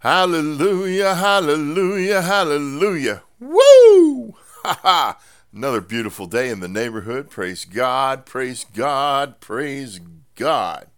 Hallelujah, 0.00 1.16
hallelujah, 1.16 2.22
hallelujah. 2.22 3.22
Woo! 3.40 4.34
Ha 4.64 4.80
ha! 4.82 5.18
Another 5.52 5.80
beautiful 5.80 6.26
day 6.26 6.50
in 6.50 6.60
the 6.60 6.68
neighborhood. 6.68 7.30
Praise 7.30 7.64
God, 7.64 8.26
praise 8.26 8.66
God, 8.74 9.40
praise 9.40 10.00
God. 10.34 10.88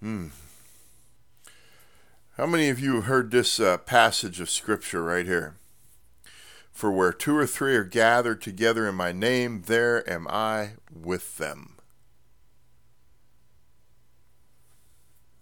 Hmm. 0.00 0.28
How 2.36 2.46
many 2.46 2.68
of 2.68 2.78
you 2.78 2.94
have 2.94 3.04
heard 3.04 3.30
this 3.30 3.58
uh, 3.58 3.76
passage 3.78 4.40
of 4.40 4.48
Scripture 4.48 5.02
right 5.02 5.26
here? 5.26 5.56
For 6.72 6.92
where 6.92 7.12
two 7.12 7.36
or 7.36 7.46
three 7.46 7.74
are 7.74 7.84
gathered 7.84 8.40
together 8.40 8.88
in 8.88 8.94
my 8.94 9.10
name, 9.10 9.64
there 9.66 10.08
am 10.08 10.28
I 10.28 10.74
with 10.92 11.38
them. 11.38 11.76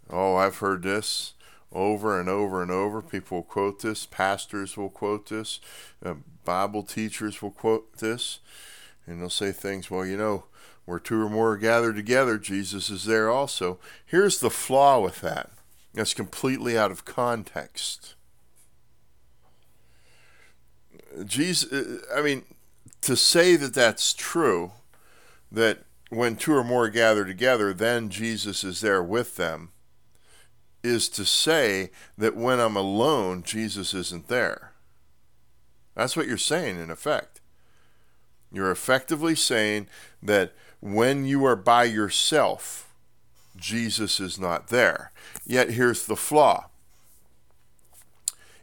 Oh, 0.08 0.36
I've 0.36 0.58
heard 0.58 0.82
this 0.82 1.34
over 1.76 2.18
and 2.18 2.28
over 2.28 2.62
and 2.62 2.70
over. 2.70 3.02
People 3.02 3.38
will 3.38 3.44
quote 3.44 3.82
this, 3.82 4.06
pastors 4.06 4.76
will 4.76 4.88
quote 4.88 5.28
this, 5.28 5.60
uh, 6.04 6.14
Bible 6.44 6.82
teachers 6.82 7.42
will 7.42 7.50
quote 7.50 7.98
this, 7.98 8.40
and 9.06 9.20
they'll 9.20 9.30
say 9.30 9.52
things, 9.52 9.90
well, 9.90 10.06
you 10.06 10.16
know, 10.16 10.44
where 10.86 10.98
two 10.98 11.20
or 11.20 11.28
more 11.28 11.52
are 11.52 11.56
gathered 11.56 11.96
together, 11.96 12.38
Jesus 12.38 12.88
is 12.88 13.04
there 13.04 13.28
also. 13.28 13.78
Here's 14.04 14.40
the 14.40 14.50
flaw 14.50 15.00
with 15.00 15.20
that 15.20 15.50
that's 15.92 16.14
completely 16.14 16.78
out 16.78 16.90
of 16.90 17.04
context. 17.04 18.14
Jesus, 21.24 22.02
I 22.14 22.22
mean, 22.22 22.44
to 23.02 23.16
say 23.16 23.56
that 23.56 23.74
that's 23.74 24.14
true, 24.14 24.72
that 25.50 25.80
when 26.10 26.36
two 26.36 26.54
or 26.54 26.64
more 26.64 26.88
gather 26.88 27.24
together, 27.24 27.72
then 27.72 28.10
Jesus 28.10 28.62
is 28.62 28.80
there 28.80 29.02
with 29.02 29.36
them 29.36 29.70
is 30.86 31.08
to 31.10 31.24
say 31.24 31.90
that 32.16 32.36
when 32.36 32.60
I'm 32.60 32.76
alone, 32.76 33.42
Jesus 33.42 33.92
isn't 33.92 34.28
there. 34.28 34.72
That's 35.94 36.16
what 36.16 36.28
you're 36.28 36.38
saying, 36.38 36.80
in 36.80 36.90
effect. 36.90 37.40
You're 38.52 38.70
effectively 38.70 39.34
saying 39.34 39.88
that 40.22 40.52
when 40.80 41.24
you 41.24 41.44
are 41.44 41.56
by 41.56 41.84
yourself, 41.84 42.92
Jesus 43.56 44.20
is 44.20 44.38
not 44.38 44.68
there. 44.68 45.10
Yet 45.46 45.70
here's 45.70 46.06
the 46.06 46.16
flaw 46.16 46.66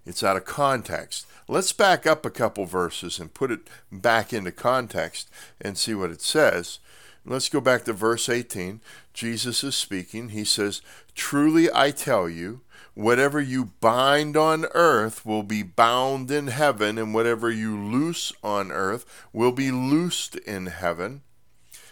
it's 0.05 0.23
out 0.23 0.35
of 0.37 0.45
context. 0.45 1.25
Let's 1.47 1.71
back 1.71 2.05
up 2.05 2.25
a 2.25 2.29
couple 2.29 2.65
verses 2.65 3.19
and 3.19 3.33
put 3.33 3.51
it 3.51 3.61
back 3.91 4.33
into 4.33 4.51
context 4.51 5.29
and 5.61 5.77
see 5.77 5.93
what 5.93 6.11
it 6.11 6.21
says. 6.21 6.79
Let's 7.25 7.47
go 7.47 7.61
back 7.61 7.85
to 7.85 7.93
verse 7.93 8.27
18. 8.27 8.81
Jesus 9.13 9.63
is 9.63 9.75
speaking. 9.75 10.29
He 10.29 10.43
says, 10.43 10.81
Truly 11.15 11.69
I 11.73 11.91
tell 11.91 12.27
you, 12.27 12.61
whatever 12.95 13.39
you 13.39 13.71
bind 13.79 14.35
on 14.35 14.65
earth 14.73 15.25
will 15.25 15.43
be 15.43 15.63
bound 15.63 16.29
in 16.29 16.47
heaven, 16.47 16.97
and 16.97 17.13
whatever 17.13 17.49
you 17.49 17.77
loose 17.79 18.33
on 18.43 18.73
earth 18.73 19.05
will 19.31 19.53
be 19.53 19.71
loosed 19.71 20.35
in 20.35 20.65
heaven. 20.65 21.21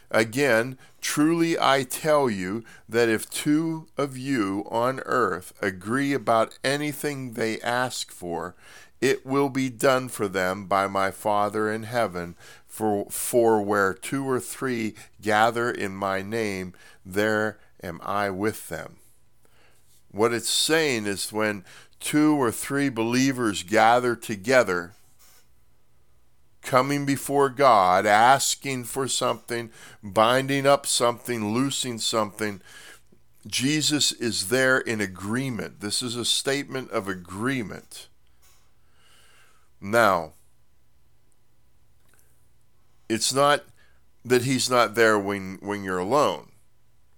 Again, 0.10 0.78
truly 1.00 1.58
I 1.58 1.84
tell 1.84 2.30
you 2.30 2.66
that 2.90 3.08
if 3.08 3.30
two 3.30 3.88
of 3.98 4.18
you 4.18 4.66
on 4.70 5.00
earth 5.06 5.54
agree 5.62 6.12
about 6.12 6.60
anything 6.62 7.34
they 7.34 7.62
ask 7.62 8.12
for, 8.12 8.54
it 9.02 9.26
will 9.26 9.50
be 9.50 9.70
done 9.70 10.08
for 10.08 10.28
them 10.28 10.68
by 10.68 10.88
my 10.88 11.12
Father 11.12 11.72
in 11.72 11.84
heaven. 11.84 12.36
For, 12.68 13.08
for 13.10 13.62
where 13.62 13.94
two 13.94 14.24
or 14.30 14.40
three 14.40 14.96
gather 15.22 15.70
in 15.70 15.94
my 15.94 16.22
name, 16.22 16.74
there 17.06 17.60
am 17.84 18.00
I 18.02 18.30
with 18.30 18.70
them. 18.70 18.98
What 20.12 20.34
it's 20.34 20.50
saying 20.50 21.06
is 21.06 21.34
when 21.34 21.66
two 22.00 22.36
or 22.36 22.52
three 22.52 22.90
believers 22.90 23.64
gather 23.64 24.16
together, 24.16 24.94
coming 26.62 27.06
before 27.06 27.50
God, 27.50 28.06
asking 28.06 28.86
for 28.86 29.08
something, 29.08 29.72
binding 30.02 30.66
up 30.66 30.86
something, 30.86 31.54
loosing 31.54 31.98
something, 31.98 32.62
Jesus 33.48 34.12
is 34.12 34.50
there 34.50 34.78
in 34.78 35.02
agreement. 35.02 35.82
This 35.82 36.02
is 36.02 36.16
a 36.16 36.26
statement 36.26 36.92
of 36.92 37.08
agreement. 37.08 38.08
Now, 39.82 40.34
it's 43.10 43.34
not 43.34 43.64
that 44.24 44.44
he's 44.44 44.70
not 44.70 44.96
there 44.96 45.18
when, 45.18 45.58
when 45.62 45.84
you're 45.84 45.98
alone. 45.98 46.52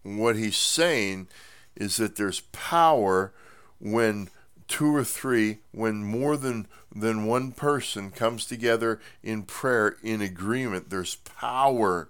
What 0.03 0.37
he's 0.37 0.55
saying 0.55 1.27
is 1.75 1.97
that 1.97 2.15
there's 2.15 2.39
power 2.39 3.33
when 3.79 4.29
two 4.67 4.95
or 4.95 5.03
three, 5.03 5.59
when 5.71 6.03
more 6.03 6.37
than, 6.37 6.67
than 6.95 7.25
one 7.25 7.51
person 7.51 8.11
comes 8.11 8.45
together 8.45 8.99
in 9.21 9.43
prayer 9.43 9.97
in 10.01 10.21
agreement, 10.21 10.89
there's 10.89 11.15
power 11.15 12.09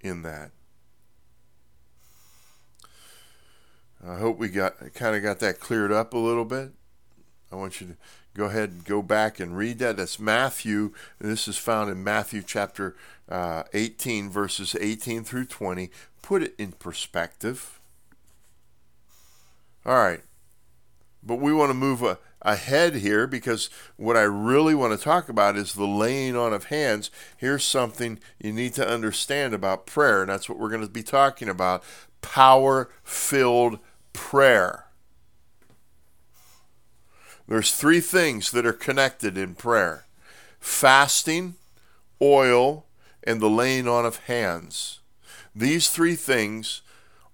in 0.00 0.22
that. 0.22 0.50
I 4.06 4.18
hope 4.18 4.38
we 4.38 4.48
got 4.48 4.94
kind 4.94 5.16
of 5.16 5.22
got 5.22 5.40
that 5.40 5.58
cleared 5.58 5.90
up 5.90 6.14
a 6.14 6.18
little 6.18 6.44
bit. 6.44 6.72
I 7.56 7.60
want 7.60 7.80
you 7.80 7.86
to 7.88 7.96
go 8.34 8.44
ahead 8.44 8.70
and 8.70 8.84
go 8.84 9.02
back 9.02 9.40
and 9.40 9.56
read 9.56 9.78
that. 9.78 9.96
That's 9.96 10.20
Matthew. 10.20 10.92
This 11.18 11.48
is 11.48 11.56
found 11.56 11.90
in 11.90 12.04
Matthew 12.04 12.42
chapter 12.42 12.94
uh, 13.28 13.62
18, 13.72 14.28
verses 14.30 14.76
18 14.78 15.24
through 15.24 15.46
20. 15.46 15.90
Put 16.20 16.42
it 16.42 16.54
in 16.58 16.72
perspective. 16.72 17.80
All 19.86 19.96
right. 19.96 20.20
But 21.22 21.36
we 21.36 21.52
want 21.52 21.70
to 21.70 21.74
move 21.74 22.02
a, 22.02 22.18
ahead 22.42 22.96
here 22.96 23.26
because 23.26 23.70
what 23.96 24.16
I 24.16 24.22
really 24.22 24.74
want 24.74 24.96
to 24.96 25.02
talk 25.02 25.28
about 25.28 25.56
is 25.56 25.72
the 25.72 25.86
laying 25.86 26.36
on 26.36 26.52
of 26.52 26.64
hands. 26.66 27.10
Here's 27.36 27.64
something 27.64 28.18
you 28.38 28.52
need 28.52 28.74
to 28.74 28.86
understand 28.86 29.54
about 29.54 29.86
prayer, 29.86 30.22
and 30.22 30.30
that's 30.30 30.48
what 30.48 30.58
we're 30.58 30.68
going 30.68 30.86
to 30.86 30.88
be 30.88 31.02
talking 31.02 31.48
about 31.48 31.82
power 32.20 32.90
filled 33.02 33.78
prayer. 34.12 34.85
There's 37.48 37.72
three 37.72 38.00
things 38.00 38.50
that 38.50 38.66
are 38.66 38.72
connected 38.72 39.38
in 39.38 39.54
prayer 39.54 40.04
fasting, 40.58 41.54
oil, 42.20 42.86
and 43.22 43.40
the 43.40 43.50
laying 43.50 43.86
on 43.86 44.04
of 44.04 44.16
hands. 44.24 45.00
These 45.54 45.90
three 45.90 46.16
things 46.16 46.82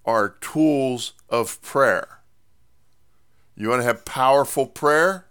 are 0.05 0.37
tools 0.41 1.15
of 1.29 1.61
prayer. 1.63 2.21
You 3.57 3.69
want 3.69 3.81
to 3.81 3.87
have 3.87 4.05
powerful 4.05 4.67
prayer? 4.67 5.27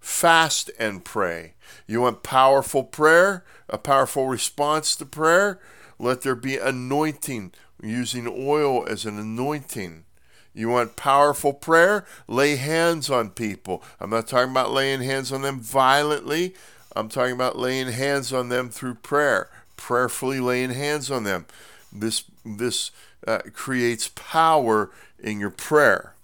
Fast 0.00 0.70
and 0.78 1.04
pray. 1.04 1.54
You 1.86 2.02
want 2.02 2.22
powerful 2.22 2.84
prayer? 2.84 3.44
A 3.68 3.78
powerful 3.78 4.28
response 4.28 4.94
to 4.96 5.06
prayer? 5.06 5.58
Let 5.98 6.20
there 6.20 6.34
be 6.34 6.58
anointing, 6.58 7.52
using 7.82 8.26
oil 8.28 8.86
as 8.86 9.04
an 9.04 9.18
anointing. 9.18 10.04
You 10.54 10.68
want 10.68 10.94
powerful 10.94 11.52
prayer? 11.52 12.06
Lay 12.28 12.54
hands 12.56 13.10
on 13.10 13.30
people. 13.30 13.82
I'm 13.98 14.10
not 14.10 14.28
talking 14.28 14.52
about 14.52 14.70
laying 14.70 15.02
hands 15.02 15.32
on 15.32 15.42
them 15.42 15.60
violently. 15.60 16.54
I'm 16.94 17.08
talking 17.08 17.34
about 17.34 17.58
laying 17.58 17.88
hands 17.88 18.32
on 18.32 18.50
them 18.50 18.70
through 18.70 18.94
prayer, 18.94 19.50
prayerfully 19.76 20.38
laying 20.38 20.70
hands 20.70 21.10
on 21.10 21.24
them. 21.24 21.46
This 21.92 22.24
this 22.44 22.92
uh, 23.26 23.38
creates 23.52 24.12
power 24.14 24.90
in 25.18 25.40
your 25.40 25.50
prayer. 25.50 26.14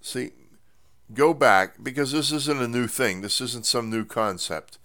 See, 0.00 0.30
go 1.14 1.34
back 1.34 1.82
because 1.82 2.10
this 2.10 2.32
isn't 2.32 2.62
a 2.62 2.66
new 2.68 2.88
thing. 2.88 3.20
This 3.20 3.40
isn't 3.40 3.66
some 3.66 3.90
new 3.90 4.04
concept. 4.04 4.78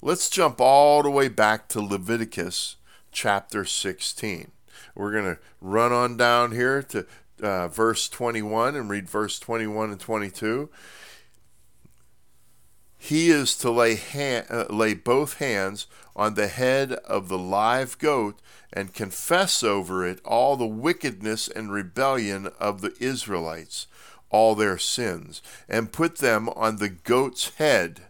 Let's 0.00 0.30
jump 0.30 0.60
all 0.60 1.02
the 1.02 1.10
way 1.10 1.26
back 1.28 1.68
to 1.70 1.80
Leviticus 1.80 2.76
chapter 3.10 3.64
16. 3.64 4.52
We're 4.98 5.12
going 5.12 5.36
to 5.36 5.38
run 5.60 5.92
on 5.92 6.16
down 6.16 6.50
here 6.50 6.82
to 6.82 7.06
uh, 7.40 7.68
verse 7.68 8.08
21 8.08 8.74
and 8.74 8.90
read 8.90 9.08
verse 9.08 9.38
21 9.38 9.92
and 9.92 10.00
22. 10.00 10.68
He 12.98 13.30
is 13.30 13.56
to 13.58 13.70
lay, 13.70 13.94
hand, 13.94 14.46
uh, 14.50 14.66
lay 14.68 14.94
both 14.94 15.38
hands 15.38 15.86
on 16.16 16.34
the 16.34 16.48
head 16.48 16.92
of 16.92 17.28
the 17.28 17.38
live 17.38 17.96
goat 17.98 18.40
and 18.72 18.92
confess 18.92 19.62
over 19.62 20.04
it 20.04 20.20
all 20.24 20.56
the 20.56 20.66
wickedness 20.66 21.46
and 21.46 21.72
rebellion 21.72 22.48
of 22.58 22.80
the 22.80 22.92
Israelites, 22.98 23.86
all 24.30 24.56
their 24.56 24.78
sins, 24.78 25.40
and 25.68 25.92
put 25.92 26.18
them 26.18 26.48
on 26.50 26.76
the 26.76 26.88
goat's 26.88 27.54
head. 27.54 28.00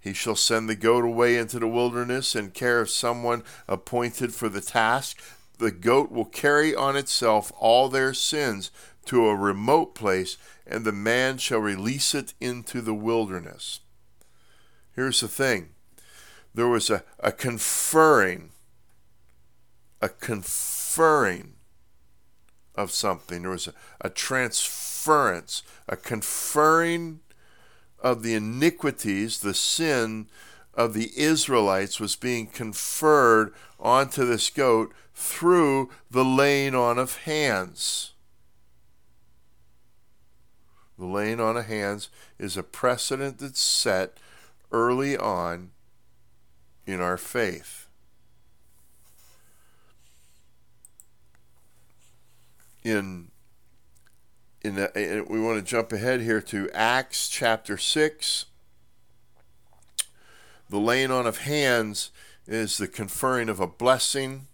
He 0.00 0.12
shall 0.12 0.36
send 0.36 0.68
the 0.68 0.76
goat 0.76 1.04
away 1.04 1.36
into 1.36 1.58
the 1.58 1.68
wilderness 1.68 2.34
in 2.34 2.50
care 2.50 2.80
of 2.80 2.90
someone 2.90 3.42
appointed 3.66 4.34
for 4.34 4.50
the 4.50 4.60
task 4.60 5.18
the 5.58 5.70
goat 5.70 6.10
will 6.10 6.24
carry 6.24 6.74
on 6.74 6.96
itself 6.96 7.52
all 7.58 7.88
their 7.88 8.14
sins 8.14 8.70
to 9.06 9.28
a 9.28 9.36
remote 9.36 9.94
place, 9.94 10.36
and 10.66 10.84
the 10.84 10.92
man 10.92 11.38
shall 11.38 11.58
release 11.58 12.14
it 12.14 12.34
into 12.40 12.80
the 12.80 12.94
wilderness. 12.94 13.80
Here's 14.94 15.20
the 15.20 15.28
thing 15.28 15.70
there 16.54 16.68
was 16.68 16.88
a, 16.88 17.02
a 17.18 17.32
conferring, 17.32 18.50
a 20.00 20.08
conferring 20.08 21.54
of 22.74 22.90
something. 22.90 23.42
There 23.42 23.50
was 23.50 23.68
a, 23.68 23.74
a 24.00 24.10
transference, 24.10 25.62
a 25.88 25.96
conferring 25.96 27.20
of 27.98 28.22
the 28.22 28.34
iniquities, 28.34 29.40
the 29.40 29.54
sin 29.54 30.28
of 30.76 30.94
the 30.94 31.10
Israelites 31.16 32.00
was 32.00 32.16
being 32.16 32.46
conferred 32.46 33.52
onto 33.78 34.24
this 34.24 34.50
goat 34.50 34.92
through 35.14 35.90
the 36.10 36.24
laying 36.24 36.74
on 36.74 36.98
of 36.98 37.18
hands. 37.18 38.12
The 40.98 41.06
laying 41.06 41.40
on 41.40 41.56
of 41.56 41.66
hands 41.66 42.08
is 42.38 42.56
a 42.56 42.62
precedent 42.62 43.38
that's 43.38 43.60
set 43.60 44.18
early 44.70 45.16
on 45.16 45.70
in 46.86 47.00
our 47.00 47.16
faith. 47.16 47.88
In 52.82 53.30
in, 54.64 54.76
the, 54.76 55.26
we 55.28 55.40
want 55.40 55.58
to 55.58 55.62
jump 55.62 55.92
ahead 55.92 56.22
here 56.22 56.40
to 56.40 56.70
Acts 56.70 57.28
chapter 57.28 57.76
6. 57.76 58.46
The 60.68 60.78
laying 60.78 61.10
on 61.10 61.26
of 61.26 61.38
hands 61.38 62.10
is 62.46 62.78
the 62.78 62.88
conferring 62.88 63.48
of 63.48 63.60
a 63.60 63.66
blessing 63.66 64.46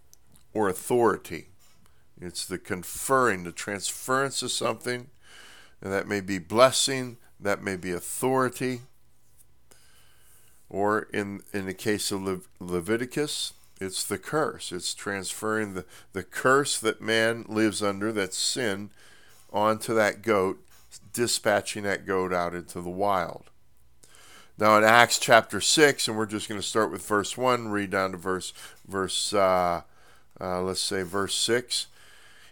or 0.53 0.69
authority. 0.69 1.47
It's 2.19 2.45
the 2.45 2.57
conferring, 2.57 3.43
the 3.43 3.51
transference 3.51 4.43
of 4.43 4.51
something, 4.51 5.07
and 5.81 5.91
that 5.91 6.07
may 6.07 6.21
be 6.21 6.37
blessing, 6.37 7.17
that 7.39 7.63
may 7.63 7.75
be 7.75 7.91
authority. 7.91 8.81
Or 10.69 11.07
in, 11.13 11.41
in 11.51 11.65
the 11.65 11.73
case 11.73 12.11
of 12.11 12.21
Le- 12.21 12.41
Leviticus, 12.59 13.53
it's 13.81 14.03
the 14.03 14.19
curse. 14.19 14.71
It's 14.71 14.93
transferring 14.93 15.73
the, 15.73 15.85
the 16.13 16.23
curse 16.23 16.79
that 16.79 17.01
man 17.01 17.45
lives 17.49 17.81
under, 17.81 18.11
that 18.11 18.33
sin, 18.33 18.91
onto 19.51 19.93
that 19.95 20.21
goat, 20.21 20.63
dispatching 21.13 21.83
that 21.83 22.05
goat 22.05 22.31
out 22.31 22.53
into 22.53 22.79
the 22.79 22.89
wild. 22.89 23.50
Now 24.61 24.77
in 24.77 24.83
Acts 24.83 25.17
chapter 25.17 25.59
6, 25.59 26.07
and 26.07 26.15
we're 26.15 26.27
just 26.27 26.47
going 26.47 26.61
to 26.61 26.67
start 26.67 26.91
with 26.91 27.03
verse 27.07 27.35
1, 27.35 27.69
read 27.69 27.89
down 27.89 28.11
to 28.11 28.17
verse, 28.17 28.53
verse 28.87 29.33
uh, 29.33 29.81
uh, 30.39 30.61
let's 30.61 30.81
say 30.81 31.01
verse 31.01 31.33
6. 31.33 31.87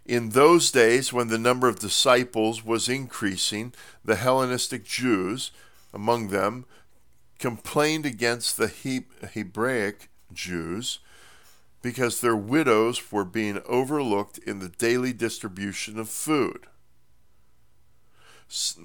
In 0.08 0.30
those 0.30 0.72
days, 0.72 1.14
when 1.14 1.28
the 1.28 1.38
number 1.38 1.68
of 1.68 1.78
disciples 1.78 2.66
was 2.66 2.90
increasing, 2.90 3.74
the 4.04 4.16
Hellenistic 4.16 4.86
Jews 4.86 5.52
among 5.94 6.30
them 6.30 6.66
complained 7.38 8.08
against 8.08 8.58
the 8.58 8.70
he- 8.70 9.06
Hebraic 9.36 10.10
Jews 10.34 10.98
because 11.84 12.22
their 12.22 12.36
widows 12.36 13.12
were 13.12 13.24
being 13.24 13.62
overlooked 13.68 14.40
in 14.40 14.58
the 14.58 14.70
daily 14.70 15.14
distribution 15.14 16.00
of 16.00 16.10
food. 16.10 16.66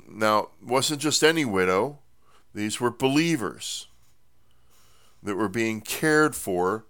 Now, 0.07 0.51
wasn't 0.63 1.01
just 1.01 1.25
any 1.25 1.47
widow, 1.47 2.01
these 2.55 2.81
were 2.81 2.91
believers 2.91 3.89
that 5.23 5.37
were 5.37 5.49
being 5.49 5.81
cared 5.81 6.37
for 6.37 6.85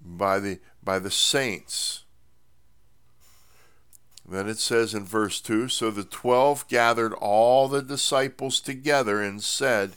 by 0.00 0.38
the 0.38 0.58
by 0.82 0.98
the 0.98 1.10
saints. 1.10 2.04
Then 4.28 4.48
it 4.48 4.58
says 4.58 4.94
in 4.94 5.04
verse 5.04 5.40
2 5.40 5.68
So 5.68 5.90
the 5.90 6.04
twelve 6.04 6.68
gathered 6.68 7.12
all 7.14 7.66
the 7.68 7.82
disciples 7.82 8.60
together 8.60 9.20
and 9.20 9.42
said, 9.42 9.92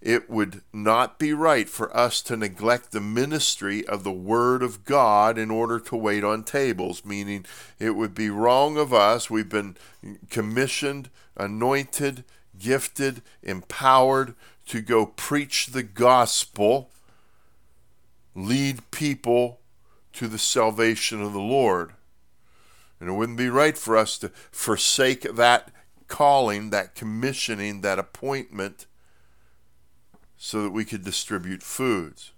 It 0.00 0.30
would 0.30 0.62
not 0.72 1.18
be 1.18 1.32
right 1.32 1.68
for 1.68 1.94
us 1.96 2.22
to 2.22 2.36
neglect 2.36 2.92
the 2.92 3.00
ministry 3.00 3.84
of 3.86 4.04
the 4.04 4.12
Word 4.12 4.62
of 4.62 4.84
God 4.84 5.38
in 5.38 5.50
order 5.50 5.80
to 5.80 5.96
wait 5.96 6.22
on 6.22 6.44
tables, 6.44 7.04
meaning 7.04 7.46
it 7.80 7.96
would 7.96 8.14
be 8.14 8.30
wrong 8.30 8.76
of 8.76 8.94
us. 8.94 9.28
We've 9.28 9.48
been 9.48 9.76
commissioned, 10.30 11.10
anointed, 11.36 12.22
gifted, 12.58 13.22
empowered 13.42 14.34
to 14.66 14.80
go 14.80 15.06
preach 15.06 15.68
the 15.68 15.82
gospel, 15.82 16.90
lead 18.34 18.90
people 18.90 19.60
to 20.12 20.28
the 20.28 20.38
salvation 20.38 21.22
of 21.22 21.32
the 21.32 21.40
Lord. 21.40 21.92
And 23.00 23.08
it 23.08 23.12
wouldn't 23.12 23.38
be 23.38 23.48
right 23.48 23.78
for 23.78 23.96
us 23.96 24.18
to 24.18 24.30
forsake 24.50 25.22
that 25.22 25.70
calling, 26.08 26.70
that 26.70 26.94
commissioning, 26.94 27.82
that 27.82 27.98
appointment, 27.98 28.86
so 30.36 30.62
that 30.62 30.70
we 30.70 30.84
could 30.84 31.04
distribute 31.04 31.62
foods. 31.62 32.32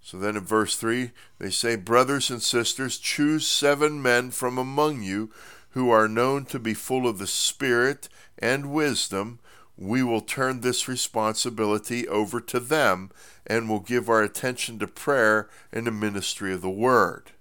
So 0.00 0.18
then 0.18 0.36
in 0.36 0.44
verse 0.44 0.76
3, 0.76 1.12
they 1.38 1.50
say, 1.50 1.76
Brothers 1.76 2.30
and 2.30 2.42
sisters, 2.42 2.98
choose 2.98 3.46
seven 3.46 4.02
men 4.02 4.30
from 4.30 4.58
among 4.58 5.02
you 5.02 5.30
who 5.70 5.90
are 5.90 6.08
known 6.08 6.44
to 6.46 6.58
be 6.58 6.74
full 6.74 7.08
of 7.08 7.18
the 7.18 7.26
Spirit 7.26 8.08
and 8.38 8.70
wisdom. 8.70 9.38
We 9.76 10.02
will 10.02 10.20
turn 10.20 10.60
this 10.60 10.86
responsibility 10.86 12.06
over 12.06 12.40
to 12.40 12.60
them 12.60 13.10
and 13.46 13.68
will 13.68 13.80
give 13.80 14.08
our 14.08 14.22
attention 14.22 14.78
to 14.78 14.86
prayer 14.86 15.48
and 15.72 15.86
the 15.86 15.90
ministry 15.90 16.54
of 16.54 16.62
the 16.62 16.70
Word. 16.70 17.32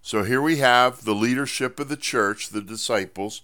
So 0.00 0.24
here 0.24 0.42
we 0.42 0.58
have 0.58 1.04
the 1.04 1.14
leadership 1.14 1.78
of 1.78 1.88
the 1.88 1.96
church, 1.96 2.48
the 2.48 2.60
disciples. 2.60 3.42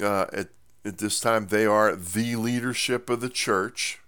Uh, 0.00 0.26
at, 0.32 0.48
at 0.84 0.98
this 0.98 1.20
time, 1.20 1.48
they 1.48 1.66
are 1.66 1.94
the 1.94 2.36
leadership 2.36 3.10
of 3.10 3.20
the 3.20 3.28
church. 3.28 4.00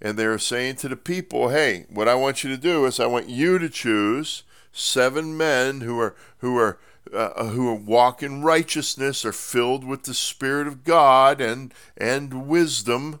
And 0.00 0.18
they're 0.18 0.38
saying 0.38 0.76
to 0.76 0.88
the 0.88 0.96
people, 0.96 1.48
hey, 1.48 1.86
what 1.88 2.08
I 2.08 2.14
want 2.14 2.44
you 2.44 2.50
to 2.50 2.56
do 2.60 2.84
is 2.84 3.00
I 3.00 3.06
want 3.06 3.28
you 3.28 3.58
to 3.58 3.68
choose 3.68 4.42
seven 4.72 5.36
men 5.36 5.80
who 5.80 5.98
are 5.98 6.14
who 6.38 6.58
are 6.58 6.78
uh, 7.14 7.44
who 7.46 7.72
walk 7.74 8.22
in 8.22 8.42
righteousness, 8.42 9.24
are 9.24 9.32
filled 9.32 9.84
with 9.84 10.04
the 10.04 10.14
Spirit 10.14 10.66
of 10.66 10.84
God 10.84 11.40
and 11.40 11.72
and 11.96 12.46
wisdom. 12.48 13.20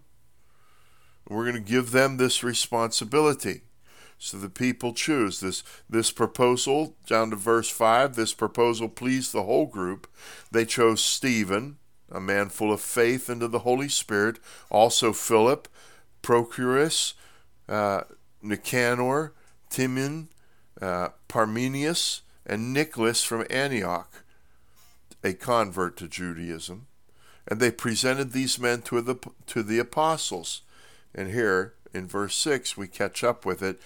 We're 1.28 1.50
going 1.50 1.64
to 1.64 1.70
give 1.72 1.90
them 1.90 2.16
this 2.16 2.42
responsibility. 2.42 3.62
So 4.18 4.38
the 4.38 4.48
people 4.48 4.94
choose 4.94 5.40
this 5.40 5.62
this 5.88 6.10
proposal 6.10 6.96
down 7.06 7.30
to 7.30 7.36
verse 7.36 7.68
5 7.68 8.14
this 8.14 8.32
proposal 8.32 8.88
pleased 8.88 9.32
the 9.32 9.42
whole 9.42 9.66
group 9.66 10.06
they 10.50 10.64
chose 10.64 11.02
Stephen 11.02 11.76
a 12.10 12.20
man 12.20 12.48
full 12.48 12.72
of 12.72 12.80
faith 12.80 13.28
and 13.28 13.42
of 13.42 13.52
the 13.52 13.60
Holy 13.60 13.88
Spirit 13.88 14.38
also 14.70 15.12
Philip 15.12 15.68
Procorus 16.22 17.12
uh, 17.68 18.02
Nicanor 18.40 19.34
Timon 19.68 20.28
uh, 20.80 21.08
Parmenius 21.28 22.22
and 22.46 22.72
Nicholas 22.72 23.22
from 23.22 23.46
Antioch 23.50 24.24
a 25.22 25.32
convert 25.32 25.96
to 25.96 26.08
Judaism 26.08 26.86
and 27.46 27.60
they 27.60 27.70
presented 27.70 28.32
these 28.32 28.58
men 28.58 28.82
to 28.82 29.00
the 29.00 29.16
to 29.46 29.62
the 29.62 29.78
apostles 29.78 30.62
and 31.14 31.30
here 31.30 31.74
in 31.92 32.06
verse 32.06 32.36
6 32.36 32.76
we 32.76 32.86
catch 32.86 33.24
up 33.24 33.46
with 33.46 33.62
it 33.62 33.80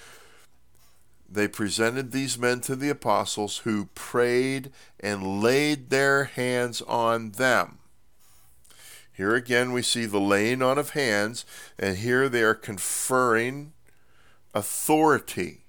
they 1.29 1.47
presented 1.47 2.11
these 2.11 2.39
men 2.39 2.61
to 2.61 2.75
the 2.75 2.89
apostles 2.89 3.59
who 3.59 3.87
prayed 3.95 4.73
and 4.99 5.43
laid 5.43 5.91
their 5.91 6.25
hands 6.25 6.81
on 6.83 7.33
them. 7.33 7.79
Here 9.13 9.35
again, 9.35 9.73
we 9.73 9.83
see 9.83 10.07
the 10.07 10.21
laying 10.21 10.63
on 10.63 10.79
of 10.79 10.91
hands, 10.91 11.45
and 11.79 11.99
here 11.99 12.29
they 12.29 12.43
are 12.43 12.55
conferring 12.55 13.73
authority. 14.55 15.65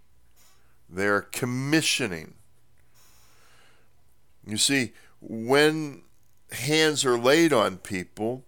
They 0.89 1.07
are 1.07 1.21
commissioning. 1.21 2.35
You 4.45 4.57
see, 4.57 4.93
when 5.21 6.03
hands 6.51 7.05
are 7.05 7.17
laid 7.17 7.53
on 7.53 7.77
people, 7.77 8.43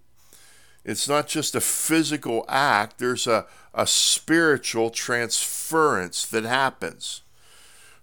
it's 0.84 1.08
not 1.08 1.28
just 1.28 1.54
a 1.54 1.60
physical 1.60 2.44
act, 2.48 2.98
there's 2.98 3.26
a, 3.26 3.46
a 3.72 3.86
spiritual 3.86 4.90
transference 4.90 6.26
that 6.26 6.44
happens. 6.44 7.22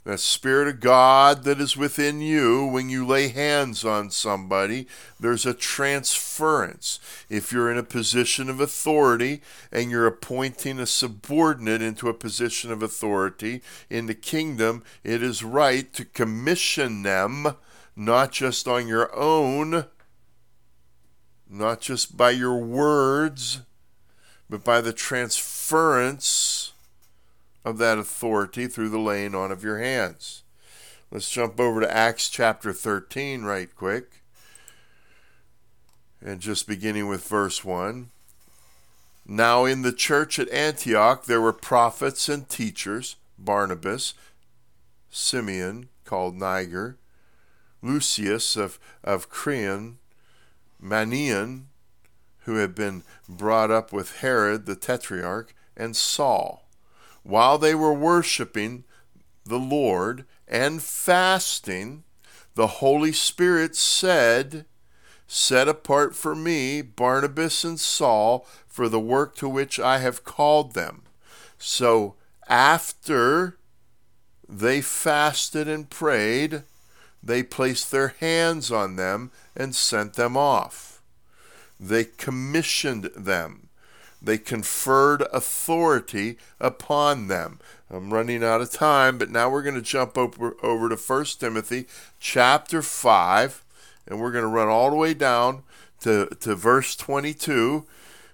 The 0.05 0.17
Spirit 0.17 0.69
of 0.69 0.79
God 0.79 1.43
that 1.43 1.59
is 1.59 1.75
within 1.75 2.21
you, 2.21 2.65
when 2.65 2.89
you 2.89 3.05
lay 3.05 3.27
hands 3.27 3.83
on 3.83 4.09
somebody, 4.09 4.87
there's 5.19 5.45
a 5.45 5.53
transference. 5.53 6.99
If 7.29 7.51
you're 7.51 7.69
in 7.69 7.77
a 7.77 7.83
position 7.83 8.49
of 8.49 8.61
authority 8.61 9.41
and 9.73 9.91
you're 9.91 10.07
appointing 10.07 10.79
a 10.79 10.85
subordinate 10.85 11.81
into 11.81 12.07
a 12.07 12.13
position 12.13 12.71
of 12.71 12.81
authority 12.81 13.61
in 13.89 14.05
the 14.05 14.15
kingdom, 14.15 14.83
it 15.03 15.21
is 15.21 15.43
right 15.43 15.93
to 15.93 16.05
commission 16.05 17.03
them, 17.03 17.55
not 17.99 18.31
just 18.31 18.65
on 18.65 18.87
your 18.87 19.13
own 19.13 19.85
not 21.49 21.81
just 21.81 22.15
by 22.15 22.29
your 22.29 22.57
words, 22.57 23.61
but 24.49 24.63
by 24.63 24.79
the 24.81 24.93
transference 24.93 26.73
of 27.65 27.79
that 27.79 27.97
authority 27.97 28.67
through 28.67 28.89
the 28.89 28.99
laying 28.99 29.33
on 29.33 29.51
of 29.51 29.63
your 29.63 29.79
hands. 29.79 30.43
Let's 31.11 31.29
jump 31.29 31.59
over 31.59 31.81
to 31.81 31.91
Acts 31.91 32.29
chapter 32.29 32.71
13 32.71 33.41
right 33.41 33.75
quick. 33.75 34.21
And 36.23 36.39
just 36.39 36.67
beginning 36.67 37.07
with 37.07 37.27
verse 37.27 37.65
1. 37.65 38.11
Now 39.25 39.65
in 39.65 39.81
the 39.81 39.93
church 39.93 40.37
at 40.37 40.51
Antioch 40.51 41.25
there 41.25 41.41
were 41.41 41.53
prophets 41.53 42.29
and 42.29 42.47
teachers 42.47 43.15
Barnabas, 43.39 44.13
Simeon, 45.09 45.89
called 46.05 46.35
Niger, 46.35 46.98
Lucius 47.81 48.55
of, 48.55 48.79
of 49.03 49.27
Cyrene, 49.31 49.97
Manaen, 50.81 51.65
who 52.43 52.55
had 52.55 52.73
been 52.73 53.03
brought 53.27 53.71
up 53.71 53.91
with 53.93 54.17
Herod 54.17 54.65
the 54.65 54.75
Tetrarch, 54.75 55.53
and 55.77 55.95
Saul. 55.95 56.67
While 57.23 57.57
they 57.57 57.75
were 57.75 57.93
worshiping 57.93 58.83
the 59.45 59.59
Lord 59.59 60.25
and 60.47 60.81
fasting, 60.81 62.03
the 62.55 62.67
Holy 62.67 63.13
Spirit 63.13 63.75
said, 63.75 64.65
Set 65.27 65.67
apart 65.67 66.15
for 66.15 66.35
me 66.35 66.81
Barnabas 66.81 67.63
and 67.63 67.79
Saul 67.79 68.47
for 68.67 68.89
the 68.89 68.99
work 68.99 69.35
to 69.35 69.47
which 69.47 69.79
I 69.79 69.99
have 69.99 70.23
called 70.23 70.73
them. 70.73 71.03
So 71.57 72.15
after 72.47 73.57
they 74.47 74.81
fasted 74.81 75.67
and 75.67 75.89
prayed, 75.89 76.63
they 77.21 77.43
placed 77.43 77.91
their 77.91 78.15
hands 78.19 78.71
on 78.71 78.95
them 78.95 79.31
and 79.55 79.75
sent 79.75 80.13
them 80.13 80.37
off. 80.37 81.01
They 81.79 82.03
commissioned 82.05 83.05
them. 83.15 83.69
They 84.21 84.37
conferred 84.37 85.21
authority 85.31 86.37
upon 86.59 87.27
them. 87.27 87.59
I'm 87.89 88.13
running 88.13 88.43
out 88.43 88.61
of 88.61 88.71
time, 88.71 89.17
but 89.17 89.29
now 89.29 89.49
we're 89.49 89.63
going 89.63 89.75
to 89.75 89.81
jump 89.81 90.17
over, 90.17 90.55
over 90.61 90.89
to 90.89 90.95
1 90.95 91.25
Timothy 91.39 91.87
chapter 92.19 92.81
5, 92.81 93.63
and 94.07 94.19
we're 94.19 94.31
going 94.31 94.43
to 94.43 94.49
run 94.49 94.67
all 94.67 94.89
the 94.89 94.97
way 94.97 95.13
down 95.13 95.63
to, 96.01 96.27
to 96.41 96.55
verse 96.55 96.95
22 96.95 97.85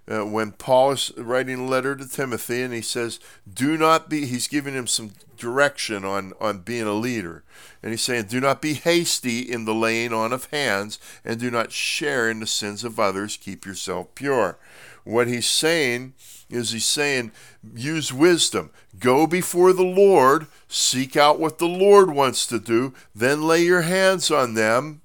uh, 0.08 0.26
when 0.26 0.52
Paul 0.52 0.92
is 0.92 1.12
writing 1.18 1.60
a 1.60 1.66
letter 1.66 1.96
to 1.96 2.08
Timothy 2.08 2.62
and 2.62 2.74
he 2.74 2.82
says, 2.82 3.20
Do 3.52 3.78
not 3.78 4.10
be, 4.10 4.26
he's 4.26 4.48
giving 4.48 4.74
him 4.74 4.88
some 4.88 5.12
direction 5.38 6.06
on, 6.06 6.34
on 6.40 6.60
being 6.60 6.86
a 6.86 6.94
leader. 6.94 7.44
And 7.82 7.92
he's 7.92 8.04
saying, 8.04 8.26
Do 8.26 8.40
not 8.40 8.62
be 8.62 8.74
hasty 8.74 9.40
in 9.40 9.66
the 9.66 9.74
laying 9.74 10.14
on 10.14 10.32
of 10.32 10.46
hands 10.52 11.00
and 11.24 11.40
do 11.40 11.50
not 11.50 11.72
share 11.72 12.30
in 12.30 12.40
the 12.40 12.48
sins 12.48 12.84
of 12.84 13.00
others. 13.00 13.38
Keep 13.38 13.66
yourself 13.66 14.14
pure. 14.16 14.58
What 15.04 15.28
he's 15.28 15.48
saying 15.48 16.14
is 16.50 16.72
he's 16.72 16.86
saying, 16.86 17.32
use 17.76 18.14
wisdom. 18.14 18.72
Go 19.00 19.28
before 19.28 19.74
the 19.74 19.84
Lord, 19.84 20.48
seek 20.68 21.16
out 21.16 21.40
what 21.40 21.58
the 21.58 21.68
Lord 21.68 22.12
wants 22.12 22.46
to 22.48 22.60
do, 22.60 22.94
then 23.14 23.48
lay 23.48 23.64
your 23.64 23.82
hands 23.82 24.32
on 24.32 24.54
them 24.54 25.02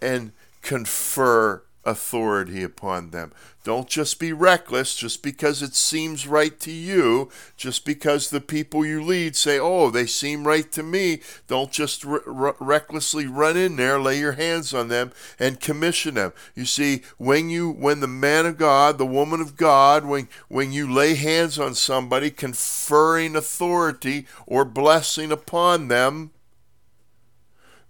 and 0.00 0.32
confer 0.62 1.62
authority 1.84 2.62
upon 2.62 3.10
them. 3.10 3.32
Don't 3.62 3.88
just 3.88 4.18
be 4.18 4.32
reckless 4.32 4.94
just 4.94 5.22
because 5.22 5.60
it 5.62 5.74
seems 5.74 6.26
right 6.26 6.58
to 6.60 6.70
you, 6.70 7.28
just 7.56 7.84
because 7.84 8.30
the 8.30 8.40
people 8.40 8.86
you 8.86 9.02
lead 9.02 9.36
say, 9.36 9.58
oh, 9.58 9.90
they 9.90 10.06
seem 10.06 10.46
right 10.46 10.70
to 10.72 10.82
me. 10.82 11.20
Don't 11.46 11.70
just 11.70 12.02
recklessly 12.06 13.26
run 13.26 13.56
in 13.56 13.76
there, 13.76 14.00
lay 14.00 14.18
your 14.18 14.32
hands 14.32 14.72
on 14.72 14.88
them, 14.88 15.12
and 15.38 15.60
commission 15.60 16.14
them. 16.14 16.32
You 16.54 16.64
see, 16.64 17.02
when 17.18 17.50
you, 17.50 17.70
when 17.70 18.00
the 18.00 18.06
man 18.06 18.46
of 18.46 18.56
God, 18.56 18.96
the 18.96 19.06
woman 19.06 19.40
of 19.40 19.56
God, 19.56 20.06
when, 20.06 20.28
when 20.48 20.72
you 20.72 20.90
lay 20.90 21.14
hands 21.14 21.58
on 21.58 21.74
somebody, 21.74 22.30
conferring 22.30 23.36
authority 23.36 24.26
or 24.46 24.64
blessing 24.64 25.30
upon 25.30 25.88
them, 25.88 26.30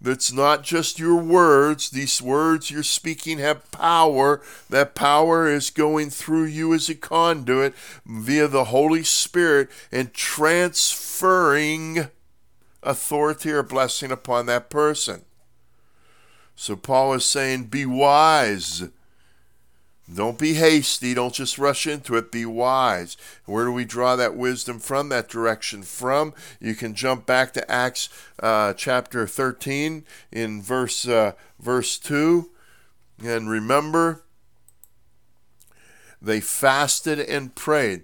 that's 0.00 0.32
not 0.32 0.62
just 0.62 0.98
your 0.98 1.16
words. 1.16 1.90
These 1.90 2.22
words 2.22 2.70
you're 2.70 2.82
speaking 2.82 3.36
have 3.38 3.70
power. 3.70 4.40
That 4.70 4.94
power 4.94 5.46
is 5.46 5.68
going 5.68 6.08
through 6.10 6.44
you 6.44 6.72
as 6.72 6.88
a 6.88 6.94
conduit 6.94 7.74
via 8.06 8.48
the 8.48 8.64
Holy 8.64 9.02
Spirit 9.04 9.68
and 9.92 10.14
transferring 10.14 12.08
authority 12.82 13.50
or 13.50 13.62
blessing 13.62 14.10
upon 14.10 14.46
that 14.46 14.70
person. 14.70 15.26
So 16.56 16.76
Paul 16.76 17.12
is 17.14 17.26
saying, 17.26 17.64
Be 17.64 17.84
wise 17.84 18.84
don't 20.14 20.38
be 20.38 20.54
hasty. 20.54 21.14
Don't 21.14 21.34
just 21.34 21.58
rush 21.58 21.86
into 21.86 22.16
it. 22.16 22.32
Be 22.32 22.44
wise. 22.44 23.16
Where 23.44 23.64
do 23.64 23.72
we 23.72 23.84
draw 23.84 24.16
that 24.16 24.34
wisdom 24.34 24.78
from, 24.78 25.08
that 25.10 25.28
direction 25.28 25.82
from? 25.82 26.34
You 26.60 26.74
can 26.74 26.94
jump 26.94 27.26
back 27.26 27.52
to 27.54 27.70
Acts 27.70 28.08
uh, 28.42 28.72
chapter 28.72 29.26
13 29.26 30.04
in 30.32 30.62
verse, 30.62 31.06
uh, 31.06 31.32
verse 31.60 31.98
2. 31.98 32.50
And 33.22 33.48
remember, 33.50 34.22
they 36.20 36.40
fasted 36.40 37.20
and 37.20 37.54
prayed. 37.54 38.02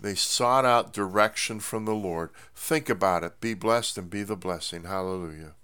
They 0.00 0.14
sought 0.14 0.64
out 0.64 0.92
direction 0.92 1.60
from 1.60 1.84
the 1.84 1.94
Lord. 1.94 2.30
Think 2.54 2.88
about 2.88 3.24
it. 3.24 3.40
Be 3.40 3.54
blessed 3.54 3.98
and 3.98 4.10
be 4.10 4.22
the 4.22 4.36
blessing. 4.36 4.84
Hallelujah. 4.84 5.54